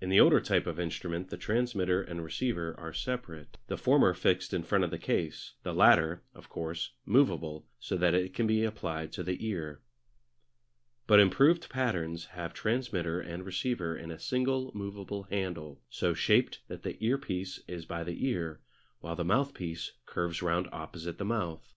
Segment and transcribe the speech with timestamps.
[0.00, 4.54] In the older type of instrument the transmitter and receiver are separate, the former fixed
[4.54, 8.62] in front of the case, the latter, of course, movable so that it can be
[8.62, 9.82] applied to the ear.
[11.08, 16.84] But improved patterns have transmitter and receiver in a single movable handle, so shaped that
[16.84, 18.60] the earpiece is by the ear
[19.00, 21.74] while the mouthpiece curves round opposite the mouth.